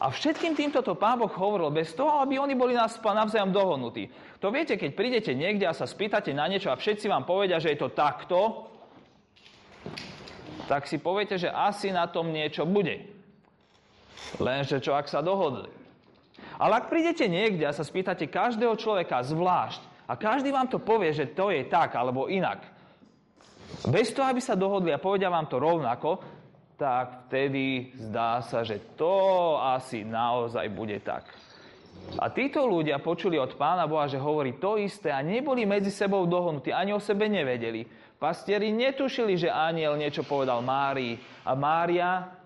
A 0.02 0.10
všetkým 0.10 0.58
týmto 0.58 0.82
to 0.82 0.98
Pán 0.98 1.22
Boh 1.22 1.30
hovoril 1.30 1.70
bez 1.70 1.94
toho, 1.94 2.18
aby 2.24 2.40
oni 2.40 2.58
boli 2.58 2.74
nás 2.74 2.98
navzájom 2.98 3.54
dohodnutí. 3.54 4.10
To 4.42 4.50
viete, 4.50 4.74
keď 4.74 4.90
prídete 4.98 5.30
niekde 5.36 5.70
a 5.70 5.76
sa 5.76 5.86
spýtate 5.86 6.34
na 6.34 6.50
niečo 6.50 6.72
a 6.72 6.80
všetci 6.80 7.06
vám 7.06 7.22
povedia, 7.22 7.62
že 7.62 7.70
je 7.70 7.78
to 7.78 7.94
takto, 7.94 8.66
tak 10.66 10.90
si 10.90 10.98
poviete, 10.98 11.38
že 11.38 11.46
asi 11.46 11.94
na 11.94 12.10
tom 12.10 12.34
niečo 12.34 12.66
bude. 12.66 13.21
Lenže 14.40 14.80
čo 14.82 14.96
ak 14.96 15.06
sa 15.10 15.20
dohodli? 15.20 15.68
Ale 16.58 16.78
ak 16.78 16.88
prídete 16.92 17.26
niekde 17.26 17.66
a 17.66 17.74
sa 17.74 17.82
spýtate 17.82 18.30
každého 18.30 18.78
človeka 18.78 19.22
zvlášť 19.24 19.82
a 20.06 20.14
každý 20.14 20.54
vám 20.54 20.70
to 20.70 20.78
povie, 20.78 21.10
že 21.10 21.34
to 21.34 21.50
je 21.50 21.66
tak 21.66 21.96
alebo 21.98 22.30
inak, 22.30 22.62
bez 23.88 24.12
toho, 24.12 24.28
aby 24.28 24.38
sa 24.38 24.54
dohodli 24.54 24.92
a 24.92 25.02
povedia 25.02 25.32
vám 25.32 25.48
to 25.48 25.56
rovnako, 25.58 26.20
tak 26.76 27.26
vtedy 27.28 27.94
zdá 27.98 28.42
sa, 28.42 28.62
že 28.66 28.94
to 28.98 29.56
asi 29.58 30.02
naozaj 30.02 30.66
bude 30.70 30.98
tak. 31.00 31.30
A 32.18 32.28
títo 32.34 32.66
ľudia 32.66 32.98
počuli 32.98 33.38
od 33.38 33.54
Pána 33.54 33.86
Boha, 33.86 34.10
že 34.10 34.18
hovorí 34.18 34.58
to 34.58 34.76
isté 34.76 35.14
a 35.14 35.22
neboli 35.22 35.62
medzi 35.62 35.94
sebou 35.94 36.26
dohodnutí, 36.26 36.74
ani 36.74 36.90
o 36.90 37.00
sebe 37.00 37.30
nevedeli. 37.30 37.86
Pastieri 38.18 38.74
netušili, 38.74 39.38
že 39.38 39.50
aniel 39.50 39.98
niečo 39.98 40.26
povedal 40.26 40.62
Márii 40.62 41.18
a 41.46 41.54
Mária 41.54 42.41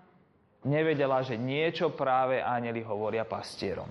nevedela, 0.67 1.23
že 1.23 1.39
niečo 1.39 1.95
práve 1.95 2.43
anieli 2.43 2.83
hovoria 2.83 3.23
pastierom. 3.23 3.87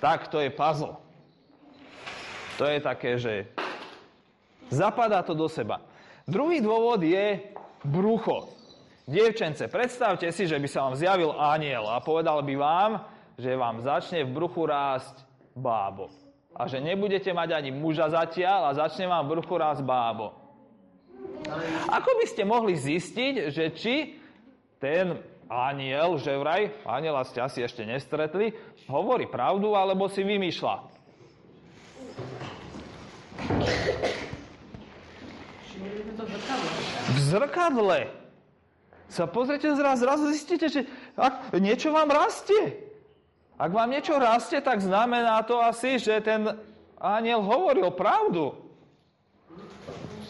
Tak 0.00 0.32
to 0.32 0.40
je 0.40 0.48
puzzle. 0.48 0.96
To 2.56 2.64
je 2.66 2.78
také, 2.82 3.20
že 3.20 3.46
zapadá 4.72 5.22
to 5.22 5.36
do 5.36 5.46
seba. 5.46 5.84
Druhý 6.26 6.58
dôvod 6.58 6.98
je 7.04 7.54
brucho. 7.84 8.50
Dievčence, 9.08 9.70
predstavte 9.72 10.28
si, 10.34 10.44
že 10.44 10.60
by 10.60 10.68
sa 10.68 10.84
vám 10.84 10.98
zjavil 10.98 11.32
aniel 11.32 11.88
a 11.88 12.02
povedal 12.02 12.44
by 12.44 12.54
vám, 12.58 12.92
že 13.38 13.56
vám 13.56 13.80
začne 13.80 14.26
v 14.26 14.34
bruchu 14.34 14.68
rásť 14.68 15.24
bábo. 15.56 16.10
A 16.52 16.66
že 16.66 16.82
nebudete 16.82 17.30
mať 17.30 17.54
ani 17.54 17.70
muža 17.70 18.10
zatiaľ 18.10 18.68
a 18.68 18.76
začne 18.76 19.06
vám 19.06 19.24
v 19.24 19.32
bruchu 19.38 19.54
rásť 19.54 19.86
bábo. 19.86 20.34
Ako 21.88 22.10
by 22.18 22.26
ste 22.28 22.42
mohli 22.44 22.74
zistiť, 22.76 23.34
že 23.54 23.64
či 23.72 24.17
ten 24.78 25.18
aniel, 25.50 26.20
že 26.20 26.38
vraj, 26.38 26.70
aniela 26.84 27.24
ste 27.24 27.42
asi 27.42 27.64
ešte 27.64 27.82
nestretli, 27.82 28.54
hovorí 28.86 29.26
pravdu 29.26 29.74
alebo 29.74 30.06
si 30.06 30.22
vymýšľa? 30.22 30.74
V 37.08 37.18
zrkadle. 37.32 38.12
Sa 39.08 39.24
pozrite 39.24 39.72
zraz, 39.72 40.04
zrazu 40.04 40.28
zistíte, 40.28 40.68
že 40.68 40.84
ak 41.16 41.56
niečo 41.56 41.96
vám 41.96 42.12
rastie. 42.12 42.76
Ak 43.56 43.72
vám 43.72 43.90
niečo 43.90 44.20
rastie, 44.20 44.60
tak 44.60 44.84
znamená 44.84 45.42
to 45.48 45.58
asi, 45.58 45.96
že 45.96 46.20
ten 46.20 46.46
aniel 47.00 47.40
hovoril 47.40 47.88
pravdu. 47.90 48.54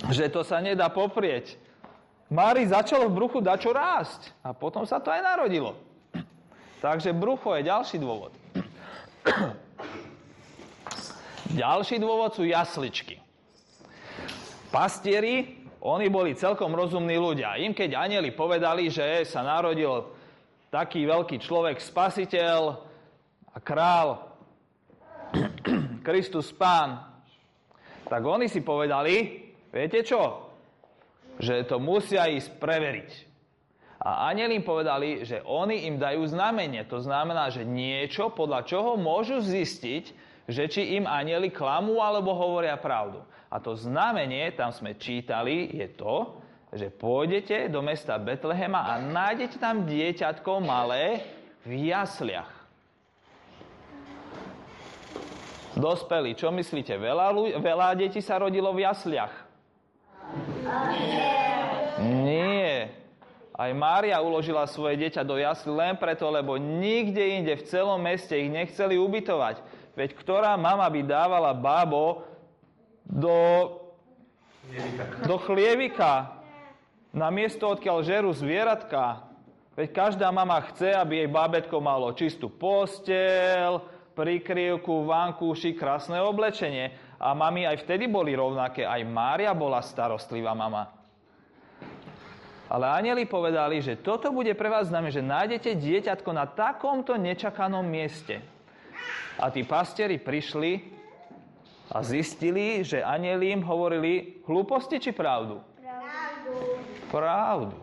Že 0.09 0.31
to 0.31 0.40
sa 0.47 0.62
nedá 0.62 0.87
poprieť. 0.88 1.67
Mári 2.28 2.68
začalo 2.68 3.08
v 3.08 3.16
bruchu 3.16 3.40
dačo 3.40 3.73
rásť. 3.73 4.37
A 4.44 4.52
potom 4.52 4.85
sa 4.85 5.00
to 5.00 5.08
aj 5.08 5.25
narodilo. 5.25 5.80
Takže 6.85 7.16
brucho 7.16 7.56
je 7.56 7.64
ďalší 7.64 7.97
dôvod. 7.97 8.32
ďalší 11.56 11.97
dôvod 11.97 12.37
sú 12.37 12.44
jasličky. 12.44 13.16
Pastieri 14.68 15.56
oni 15.80 16.12
boli 16.12 16.37
celkom 16.37 16.76
rozumní 16.76 17.16
ľudia. 17.16 17.56
Im 17.56 17.73
keď 17.73 17.97
anieli 17.97 18.37
povedali, 18.37 18.92
že 18.92 19.25
sa 19.25 19.40
narodil 19.40 20.12
taký 20.68 21.08
veľký 21.08 21.40
človek, 21.40 21.80
spasiteľ 21.80 22.61
a 23.56 23.58
král, 23.64 24.37
Kristus 26.06 26.52
Pán, 26.52 27.08
tak 28.04 28.20
oni 28.20 28.52
si 28.52 28.61
povedali, 28.61 29.49
viete 29.73 30.04
čo? 30.04 30.48
Že 31.38 31.71
to 31.71 31.76
musia 31.78 32.26
ísť 32.26 32.59
preveriť. 32.59 33.11
A 33.99 34.30
anieli 34.30 34.59
im 34.59 34.66
povedali, 34.66 35.26
že 35.26 35.42
oni 35.42 35.90
im 35.90 35.99
dajú 35.99 36.23
znamenie. 36.30 36.87
To 36.87 37.02
znamená, 37.02 37.50
že 37.50 37.66
niečo, 37.66 38.30
podľa 38.30 38.62
čoho 38.62 38.95
môžu 38.95 39.42
zistiť, 39.42 40.14
že 40.47 40.64
či 40.71 40.95
im 40.97 41.04
anieli 41.04 41.50
klamú 41.50 41.99
alebo 41.99 42.30
hovoria 42.30 42.78
pravdu. 42.78 43.21
A 43.50 43.59
to 43.59 43.75
znamenie, 43.75 44.54
tam 44.54 44.71
sme 44.71 44.95
čítali, 44.95 45.73
je 45.75 45.88
to, 45.99 46.38
že 46.73 46.92
pôjdete 46.92 47.73
do 47.73 47.80
mesta 47.80 48.14
Betlehema 48.21 48.87
a 48.87 49.00
nájdete 49.00 49.57
tam 49.59 49.88
dieťatko 49.88 50.62
malé 50.62 51.25
v 51.64 51.90
jasliach. 51.90 52.52
Dospelí, 55.78 56.35
čo 56.35 56.50
myslíte? 56.50 56.99
Veľa, 56.99 57.35
veľa 57.62 57.88
detí 57.99 58.18
sa 58.18 58.38
rodilo 58.38 58.75
v 58.75 58.85
jasliach? 58.85 59.48
Nie. 61.98 62.94
Aj 63.58 63.70
Mária 63.75 64.22
uložila 64.22 64.70
svoje 64.70 65.02
dieťa 65.02 65.26
do 65.26 65.34
jasli 65.34 65.75
len 65.75 65.98
preto, 65.98 66.30
lebo 66.30 66.54
nikde 66.54 67.42
inde 67.42 67.58
v 67.58 67.66
celom 67.66 67.98
meste 67.98 68.38
ich 68.38 68.46
nechceli 68.46 68.94
ubytovať. 68.94 69.58
Veď 69.98 70.14
ktorá 70.14 70.54
mama 70.54 70.87
by 70.87 71.00
dávala 71.02 71.50
bábo 71.50 72.22
do, 73.02 73.34
do 75.26 75.37
chlievika 75.42 76.38
na 77.10 77.34
miesto, 77.34 77.66
odkiaľ 77.66 78.06
žerú 78.06 78.30
zvieratka. 78.30 79.26
Veď 79.75 79.88
každá 79.90 80.30
mama 80.30 80.62
chce, 80.70 80.94
aby 80.94 81.22
jej 81.22 81.30
bábetko 81.30 81.82
malo 81.82 82.14
čistú 82.14 82.46
postel, 82.46 83.82
prikryvku, 84.14 85.06
vankúši, 85.06 85.75
krásne 85.75 86.18
oblečenie. 86.18 86.94
A 87.18 87.34
mami 87.34 87.66
aj 87.66 87.82
vtedy 87.82 88.06
boli 88.06 88.38
rovnaké. 88.38 88.87
Aj 88.87 89.02
Mária 89.02 89.50
bola 89.50 89.82
starostlivá 89.82 90.54
mama. 90.54 90.87
Ale 92.68 92.84
anieli 92.84 93.25
povedali, 93.26 93.80
že 93.82 93.98
toto 93.98 94.30
bude 94.30 94.52
pre 94.54 94.68
vás 94.70 94.92
znamená, 94.92 95.10
že 95.10 95.25
nájdete 95.25 95.70
dieťatko 95.75 96.30
na 96.30 96.46
takomto 96.46 97.16
nečakanom 97.18 97.82
mieste. 97.82 98.38
A 99.40 99.50
tí 99.50 99.64
pastieri 99.64 100.20
prišli 100.20 100.94
a 101.88 102.04
zistili, 102.04 102.84
že 102.84 103.00
anieli 103.00 103.50
im 103.56 103.64
hovorili 103.64 104.44
hlúposti 104.44 105.00
či 105.00 105.10
pravdu? 105.16 105.64
Pravdu. 105.80 106.54
Pravdu. 107.08 107.76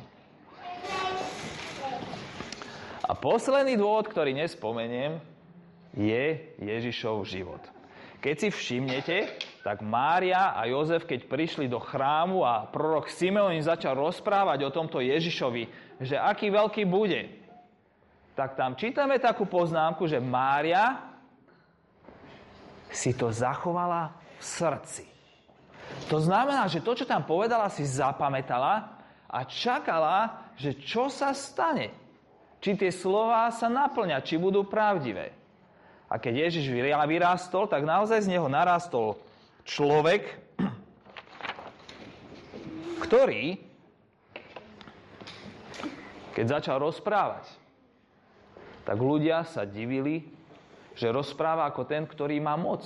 A 3.06 3.12
posledný 3.13 3.77
dôvod, 3.77 4.10
ktorý 4.10 4.38
nespomeniem, 4.38 5.18
je 5.94 6.42
Ježišov 6.62 7.25
život. 7.25 7.75
Keď 8.25 8.36
si 8.41 8.50
všimnete, 8.50 9.17
tak 9.62 9.86
Mária 9.86 10.58
a 10.58 10.65
Jozef, 10.65 11.05
keď 11.05 11.29
prišli 11.29 11.70
do 11.70 11.77
chrámu 11.77 12.41
a 12.41 12.65
prorok 12.65 13.05
Simeon 13.05 13.53
im 13.53 13.62
začal 13.62 13.94
rozprávať 13.94 14.65
o 14.65 14.74
tomto 14.74 14.98
Ježišovi, 14.98 15.70
že 16.01 16.17
aký 16.17 16.50
veľký 16.50 16.89
bude, 16.89 17.29
tak 18.34 18.58
tam 18.58 18.74
čítame 18.74 19.22
takú 19.22 19.46
poznámku, 19.46 20.10
že 20.10 20.17
Mária 20.17 21.05
si 22.89 23.13
to 23.13 23.29
zachovala 23.29 24.17
v 24.41 24.44
srdci. 24.44 25.05
To 26.10 26.17
znamená, 26.17 26.65
že 26.65 26.82
to, 26.82 26.98
čo 26.98 27.05
tam 27.05 27.29
povedala, 27.29 27.70
si 27.70 27.86
zapamätala 27.86 29.05
a 29.29 29.46
čakala, 29.46 30.50
že 30.58 30.74
čo 30.82 31.13
sa 31.13 31.29
stane. 31.29 31.94
Či 32.58 32.74
tie 32.74 32.89
slova 32.89 33.53
sa 33.53 33.70
naplňa, 33.70 34.25
či 34.25 34.41
budú 34.41 34.65
pravdivé. 34.65 35.45
A 36.06 36.22
keď 36.22 36.50
Ježiš 36.50 36.70
vyrástol, 36.70 37.66
tak 37.66 37.82
naozaj 37.82 38.26
z 38.26 38.32
neho 38.38 38.46
narastol 38.46 39.18
človek, 39.66 40.38
ktorý, 43.02 43.58
keď 46.38 46.46
začal 46.62 46.78
rozprávať, 46.82 47.50
tak 48.86 48.98
ľudia 49.02 49.42
sa 49.50 49.66
divili, 49.66 50.30
že 50.94 51.10
rozpráva 51.10 51.66
ako 51.66 51.90
ten, 51.90 52.06
ktorý 52.06 52.38
má 52.38 52.54
moc. 52.54 52.86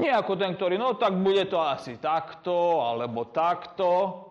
Nie 0.00 0.14
ako 0.14 0.38
ten, 0.38 0.56
ktorý, 0.56 0.80
no 0.80 0.96
tak 0.96 1.12
bude 1.18 1.44
to 1.50 1.60
asi 1.60 2.00
takto, 2.00 2.80
alebo 2.80 3.28
takto. 3.28 4.24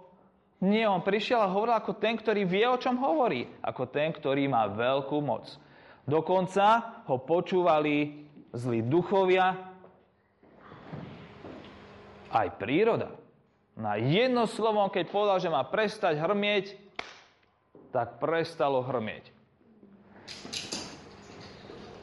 Nie, 0.64 0.90
on 0.90 1.06
prišiel 1.06 1.44
a 1.44 1.52
hovoril 1.52 1.78
ako 1.78 1.94
ten, 2.02 2.18
ktorý 2.18 2.42
vie, 2.48 2.66
o 2.66 2.82
čom 2.82 2.98
hovorí. 2.98 3.46
Ako 3.62 3.86
ten, 3.86 4.10
ktorý 4.10 4.50
má 4.50 4.66
veľkú 4.66 5.22
moc. 5.22 5.46
Dokonca 6.08 7.04
ho 7.12 7.20
počúvali 7.20 8.24
zlí 8.56 8.80
duchovia, 8.88 9.68
aj 12.32 12.48
príroda. 12.60 13.12
Na 13.78 14.00
jedno 14.00 14.50
slovo, 14.50 14.82
keď 14.90 15.06
povedal, 15.12 15.38
že 15.38 15.54
má 15.54 15.62
prestať 15.68 16.18
hrmieť, 16.18 16.80
tak 17.94 18.18
prestalo 18.18 18.82
hrmieť. 18.82 19.30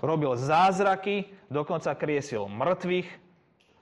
Robil 0.05 0.37
zázraky, 0.37 1.33
dokonca 1.49 1.97
kriesil 1.97 2.45
mŕtvych 2.47 3.09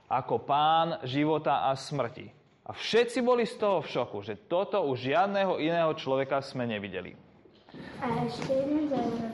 ako 0.06 0.34
pán 0.44 1.02
života 1.02 1.66
a 1.66 1.74
smrti. 1.74 2.30
A 2.62 2.70
všetci 2.70 3.26
boli 3.26 3.42
z 3.42 3.58
toho 3.58 3.82
v 3.82 3.90
šoku, 3.90 4.22
že 4.22 4.38
toto 4.38 4.78
už 4.86 5.02
žiadného 5.02 5.58
iného 5.58 5.90
človeka 5.98 6.38
sme 6.44 6.62
nevideli. 6.68 7.18
A 8.02 8.06
ešte 8.26 8.52
jeden 8.52 8.90
zázrak. 8.90 9.32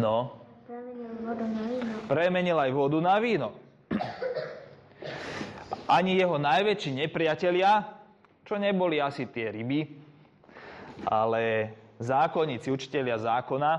No. 0.00 0.38
Premenil 0.66 1.12
vodu 1.22 1.46
na 1.46 1.62
víno. 1.64 1.94
Premenil 2.08 2.58
aj 2.58 2.70
vodu 2.72 2.98
na 3.00 3.16
víno. 3.20 3.48
Ani 5.88 6.20
jeho 6.20 6.36
najväčší 6.36 6.90
nepriatelia, 7.04 7.96
čo 8.44 8.60
neboli 8.60 9.00
asi 9.00 9.24
tie 9.28 9.48
ryby, 9.52 9.88
ale 11.08 11.72
zákonníci, 11.96 12.68
učitelia 12.68 13.16
zákona, 13.16 13.72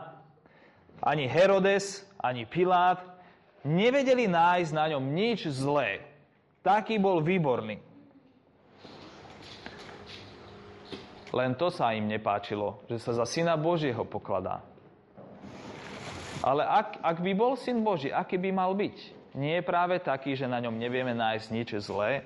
ani 1.05 1.29
Herodes, 1.29 2.05
ani 2.17 2.49
Pilát 2.49 2.99
nevedeli 3.63 4.25
nájsť 4.25 4.71
na 4.73 4.85
ňom 4.95 5.03
nič 5.13 5.47
zlé. 5.53 6.01
Taký 6.65 6.99
bol 6.99 7.23
výborný. 7.23 7.88
Len 11.29 11.53
to 11.53 11.69
sa 11.69 11.93
im 11.93 12.09
nepáčilo, 12.09 12.81
že 12.89 12.97
sa 12.97 13.13
za 13.13 13.25
syna 13.29 13.53
Božieho 13.53 14.01
pokladá. 14.01 14.65
Ale 16.41 16.65
ak, 16.65 17.03
ak 17.03 17.17
by 17.21 17.31
bol 17.37 17.53
syn 17.53 17.85
Boží, 17.85 18.09
aký 18.09 18.39
by 18.39 18.49
mal 18.49 18.71
byť? 18.73 18.97
Nie 19.37 19.61
je 19.61 19.67
práve 19.67 20.01
taký, 20.01 20.33
že 20.33 20.49
na 20.49 20.57
ňom 20.57 20.73
nevieme 20.79 21.13
nájsť 21.13 21.47
nič 21.53 21.69
zlé? 21.85 22.25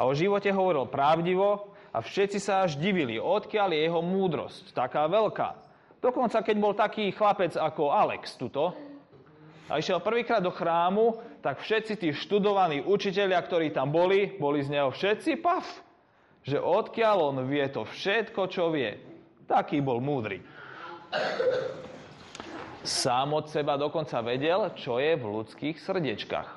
A 0.00 0.08
o 0.08 0.16
živote 0.16 0.48
hovoril 0.48 0.88
pravdivo 0.88 1.76
a 1.92 1.98
všetci 2.00 2.38
sa 2.40 2.64
až 2.64 2.80
divili, 2.80 3.20
odkiaľ 3.20 3.68
je 3.74 3.80
jeho 3.84 4.00
múdrosť, 4.00 4.72
taká 4.72 5.04
veľká. 5.10 5.58
Dokonca 6.00 6.40
keď 6.40 6.56
bol 6.56 6.72
taký 6.72 7.12
chlapec 7.12 7.52
ako 7.58 7.92
Alex 7.92 8.40
tuto, 8.40 8.72
a 9.70 9.78
išiel 9.78 10.02
prvýkrát 10.02 10.42
do 10.42 10.50
chrámu, 10.50 11.22
tak 11.38 11.62
všetci 11.62 11.94
tí 11.94 12.08
študovaní 12.10 12.82
učitelia, 12.82 13.38
ktorí 13.38 13.70
tam 13.70 13.94
boli, 13.94 14.34
boli 14.34 14.66
z 14.66 14.74
neho 14.74 14.90
všetci 14.90 15.38
paf 15.38 15.89
že 16.44 16.56
odkiaľ 16.56 17.16
on 17.34 17.38
vie 17.44 17.64
to 17.68 17.84
všetko, 17.84 18.48
čo 18.48 18.72
vie. 18.72 18.96
Taký 19.44 19.82
bol 19.84 20.00
múdry. 20.00 20.40
Sám 22.80 23.36
od 23.36 23.46
seba 23.52 23.76
dokonca 23.76 24.24
vedel, 24.24 24.72
čo 24.72 24.96
je 24.96 25.12
v 25.18 25.24
ľudských 25.24 25.76
srdiečkách. 25.76 26.48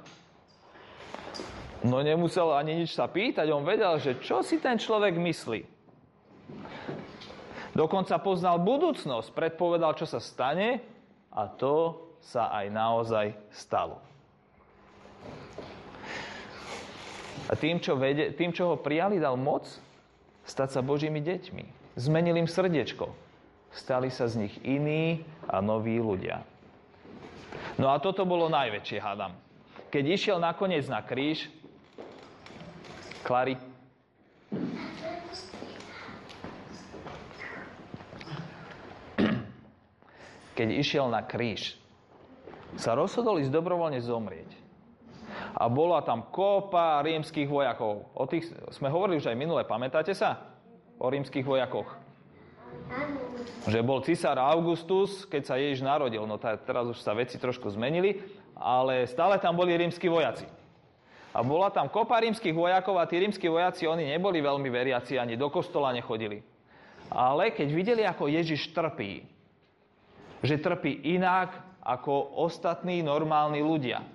No 1.84 2.00
nemusel 2.00 2.48
ani 2.56 2.80
nič 2.80 2.96
sa 2.96 3.12
pýtať, 3.12 3.44
on 3.52 3.68
vedel, 3.68 4.00
že 4.00 4.16
čo 4.24 4.40
si 4.40 4.64
ten 4.64 4.80
človek 4.80 5.20
myslí. 5.20 5.62
Dokonca 7.76 8.22
poznal 8.24 8.62
budúcnosť, 8.64 9.36
predpovedal, 9.36 9.98
čo 10.00 10.08
sa 10.08 10.24
stane 10.24 10.80
a 11.34 11.50
to 11.50 12.00
sa 12.24 12.56
aj 12.56 12.66
naozaj 12.72 13.26
stalo. 13.52 14.00
A 17.52 17.60
tým, 17.60 17.80
čo, 17.84 18.00
vede, 18.00 18.32
tým, 18.32 18.56
čo 18.56 18.72
ho 18.72 18.76
prijali, 18.80 19.20
dal 19.20 19.36
moc 19.36 19.68
stať 20.48 20.80
sa 20.80 20.82
Božími 20.84 21.20
deťmi. 21.20 21.96
Zmenil 22.00 22.40
im 22.40 22.48
srdiečko. 22.48 23.12
Stali 23.74 24.08
sa 24.14 24.30
z 24.30 24.48
nich 24.48 24.56
iní 24.64 25.26
a 25.50 25.60
noví 25.60 25.98
ľudia. 25.98 26.46
No 27.76 27.90
a 27.90 27.98
toto 28.00 28.24
bolo 28.24 28.48
najväčšie, 28.48 28.98
hádam. 29.02 29.34
Keď 29.90 30.04
išiel 30.14 30.38
nakoniec 30.42 30.86
na 30.90 31.02
kríž, 31.02 31.50
Klary, 33.24 33.56
keď 40.58 40.68
išiel 40.76 41.08
na 41.08 41.24
kríž, 41.24 41.80
sa 42.78 42.98
rozhodol 42.98 43.40
ísť 43.40 43.54
dobrovoľne 43.54 44.02
zomrieť 44.02 44.63
a 45.54 45.70
bola 45.70 46.02
tam 46.02 46.26
kopa 46.34 47.06
rímskych 47.06 47.46
vojakov. 47.46 48.10
O 48.18 48.26
tých 48.26 48.50
sme 48.74 48.90
hovorili 48.90 49.22
už 49.22 49.30
aj 49.30 49.38
minule, 49.38 49.62
pamätáte 49.64 50.18
sa? 50.18 50.42
O 50.98 51.06
rímskych 51.10 51.46
vojakoch. 51.46 51.94
Že 53.70 53.80
bol 53.86 54.02
cisár 54.02 54.42
Augustus, 54.42 55.30
keď 55.30 55.42
sa 55.46 55.56
Ježiš 55.62 55.86
narodil. 55.86 56.26
No 56.26 56.42
teraz 56.42 56.90
už 56.90 56.98
sa 57.00 57.14
veci 57.14 57.38
trošku 57.38 57.70
zmenili, 57.70 58.18
ale 58.58 59.06
stále 59.06 59.38
tam 59.38 59.54
boli 59.54 59.78
rímsky 59.78 60.10
vojaci. 60.10 60.50
A 61.34 61.42
bola 61.42 61.74
tam 61.74 61.90
kopa 61.90 62.22
rímskych 62.22 62.54
vojakov 62.54 62.98
a 63.02 63.10
tí 63.10 63.18
rímsky 63.18 63.50
vojaci, 63.50 63.90
oni 63.90 64.06
neboli 64.06 64.38
veľmi 64.42 64.70
veriaci, 64.70 65.18
ani 65.18 65.34
do 65.34 65.50
kostola 65.50 65.90
nechodili. 65.90 66.42
Ale 67.10 67.54
keď 67.54 67.68
videli, 67.74 68.04
ako 68.06 68.30
Ježiš 68.30 68.74
trpí, 68.74 69.26
že 70.46 70.62
trpí 70.62 71.14
inak 71.18 71.58
ako 71.82 72.42
ostatní 72.42 73.02
normálni 73.02 73.66
ľudia, 73.66 74.06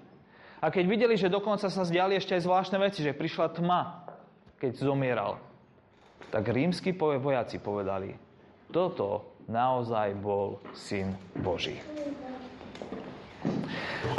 a 0.58 0.66
keď 0.74 0.84
videli, 0.90 1.14
že 1.14 1.30
dokonca 1.30 1.70
sa 1.70 1.82
zdiali 1.86 2.18
ešte 2.18 2.34
aj 2.34 2.42
zvláštne 2.42 2.78
veci, 2.82 3.06
že 3.06 3.14
prišla 3.14 3.54
tma, 3.54 4.06
keď 4.58 4.72
zomieral, 4.82 5.38
tak 6.34 6.50
rímsky 6.50 6.92
vojaci 6.98 7.62
povedali, 7.62 8.18
toto 8.74 9.38
naozaj 9.46 10.18
bol 10.18 10.60
syn 10.74 11.14
Boží. 11.38 11.78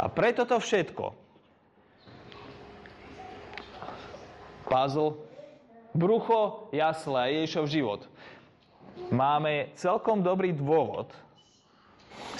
A 0.00 0.08
preto 0.08 0.48
to 0.48 0.56
všetko, 0.56 1.12
puzzle, 4.64 5.20
brucho, 5.92 6.72
jasle 6.72 7.18
a 7.20 7.28
Ježišov 7.28 7.64
život, 7.68 8.00
máme 9.12 9.70
celkom 9.76 10.24
dobrý 10.24 10.56
dôvod 10.56 11.12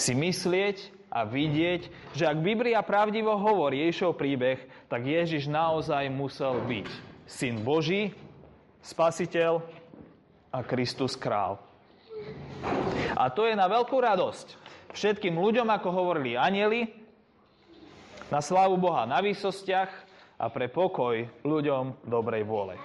si 0.00 0.16
myslieť, 0.16 0.99
a 1.11 1.27
vidieť, 1.27 2.14
že 2.14 2.25
ak 2.25 2.38
Biblia 2.38 2.81
pravdivo 2.87 3.35
hovorí 3.35 3.83
Ježišov 3.83 4.14
príbeh, 4.14 4.62
tak 4.87 5.03
Ježiš 5.03 5.51
naozaj 5.51 6.07
musel 6.09 6.62
byť 6.62 6.88
syn 7.27 7.61
Boží, 7.66 8.14
spasiteľ 8.81 9.61
a 10.55 10.59
Kristus 10.62 11.18
král. 11.18 11.59
A 13.18 13.27
to 13.29 13.44
je 13.44 13.59
na 13.59 13.66
veľkú 13.66 13.99
radosť 13.99 14.55
všetkým 14.94 15.35
ľuďom, 15.35 15.66
ako 15.70 15.88
hovorili 15.90 16.38
anieli, 16.38 17.01
na 18.31 18.38
slávu 18.38 18.79
Boha 18.79 19.11
na 19.11 19.18
výsostiach 19.18 19.90
a 20.38 20.46
pre 20.49 20.70
pokoj 20.70 21.27
ľuďom 21.42 22.07
dobrej 22.07 22.46
vôle. 22.46 22.79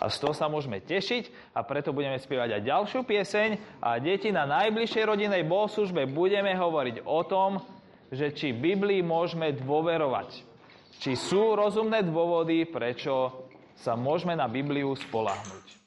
A 0.00 0.12
z 0.12 0.16
toho 0.20 0.34
sa 0.36 0.50
môžeme 0.50 0.82
tešiť 0.84 1.54
a 1.56 1.64
preto 1.64 1.96
budeme 1.96 2.20
spievať 2.20 2.60
aj 2.60 2.66
ďalšiu 2.68 3.00
pieseň 3.08 3.80
a 3.80 3.96
deti 3.96 4.28
na 4.28 4.44
najbližšej 4.44 5.04
rodinej 5.08 5.42
bohoslužbe 5.48 6.04
budeme 6.10 6.52
hovoriť 6.52 7.06
o 7.08 7.20
tom, 7.24 7.64
že 8.12 8.36
či 8.36 8.52
Biblii 8.52 9.00
môžeme 9.00 9.56
dôverovať. 9.56 10.44
Či 11.00 11.12
sú 11.16 11.56
rozumné 11.56 12.04
dôvody, 12.04 12.64
prečo 12.68 13.48
sa 13.76 13.96
môžeme 13.96 14.32
na 14.36 14.48
Bibliu 14.48 14.96
spolahnuť. 14.96 15.85